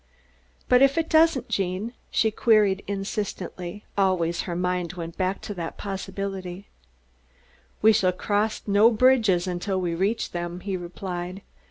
[0.67, 3.85] "But if it doesn't, Gene?" she queried insistently.
[3.95, 6.67] Always her mind went back to that possibility.
[7.83, 11.43] "We shall cross no bridges until we reach them," he replied.